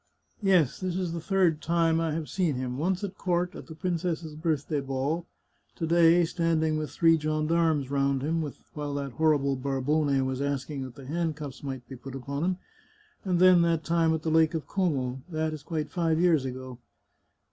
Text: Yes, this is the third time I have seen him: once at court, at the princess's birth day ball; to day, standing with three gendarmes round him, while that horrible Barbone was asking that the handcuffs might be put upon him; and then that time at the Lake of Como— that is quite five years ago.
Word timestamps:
Yes, 0.41 0.79
this 0.79 0.95
is 0.95 1.13
the 1.13 1.19
third 1.21 1.61
time 1.61 1.99
I 2.01 2.11
have 2.13 2.27
seen 2.27 2.55
him: 2.55 2.79
once 2.79 3.03
at 3.03 3.19
court, 3.19 3.53
at 3.55 3.67
the 3.67 3.75
princess's 3.75 4.33
birth 4.33 4.67
day 4.67 4.79
ball; 4.79 5.27
to 5.75 5.85
day, 5.85 6.25
standing 6.25 6.79
with 6.79 6.89
three 6.89 7.19
gendarmes 7.19 7.91
round 7.91 8.23
him, 8.23 8.41
while 8.73 8.95
that 8.95 9.11
horrible 9.11 9.55
Barbone 9.55 10.25
was 10.25 10.41
asking 10.41 10.81
that 10.85 10.95
the 10.95 11.05
handcuffs 11.05 11.61
might 11.61 11.87
be 11.87 11.95
put 11.97 12.15
upon 12.15 12.43
him; 12.43 12.57
and 13.23 13.39
then 13.39 13.61
that 13.61 13.83
time 13.83 14.11
at 14.15 14.23
the 14.23 14.31
Lake 14.31 14.55
of 14.55 14.65
Como— 14.67 15.21
that 15.29 15.53
is 15.53 15.61
quite 15.61 15.91
five 15.91 16.19
years 16.19 16.45
ago. 16.45 16.79